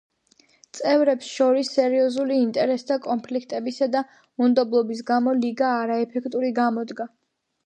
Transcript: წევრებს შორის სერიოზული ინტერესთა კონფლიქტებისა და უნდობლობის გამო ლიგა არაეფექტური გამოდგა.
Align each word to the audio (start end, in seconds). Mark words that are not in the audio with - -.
წევრებს 0.77 1.27
შორის 1.33 1.69
სერიოზული 1.75 2.37
ინტერესთა 2.45 2.97
კონფლიქტებისა 3.03 3.89
და 3.97 4.03
უნდობლობის 4.47 5.05
გამო 5.13 5.37
ლიგა 5.45 5.71
არაეფექტური 5.85 6.53
გამოდგა. 6.63 7.09